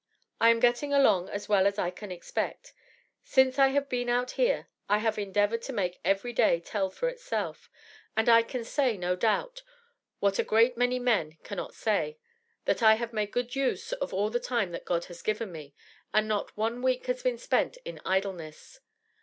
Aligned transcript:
I 0.39 0.49
am 0.49 0.59
getting 0.59 0.91
along 0.91 1.29
as 1.29 1.47
well 1.47 1.67
as 1.67 1.77
I 1.77 1.91
can 1.91 2.11
expect. 2.11 2.73
Since 3.21 3.59
I 3.59 3.67
have 3.67 3.87
been 3.87 4.09
out 4.09 4.31
here, 4.31 4.67
I 4.89 4.97
have 4.97 5.19
endeavored 5.19 5.61
to 5.61 5.73
make 5.73 5.99
every 6.03 6.33
day 6.33 6.59
tell 6.59 6.89
for 6.89 7.07
itself, 7.07 7.69
and 8.17 8.27
I 8.27 8.41
can 8.41 8.63
say, 8.63 8.97
no 8.97 9.15
doubt, 9.15 9.61
what 10.19 10.39
a 10.39 10.43
great 10.43 10.75
many 10.75 10.97
men 10.97 11.37
cannot 11.43 11.75
say, 11.75 12.17
that 12.65 12.81
I 12.81 12.95
have 12.95 13.13
made 13.13 13.29
good 13.29 13.55
use 13.55 13.91
of 13.91 14.11
all 14.11 14.31
the 14.31 14.39
time 14.39 14.71
that 14.71 14.85
God 14.85 15.05
has 15.05 15.21
given 15.21 15.51
me, 15.51 15.75
and 16.11 16.27
not 16.27 16.57
one 16.57 16.81
week 16.81 17.05
has 17.05 17.21
been 17.21 17.37
spent 17.37 17.77
in 17.85 18.01
idleness. 18.03 18.79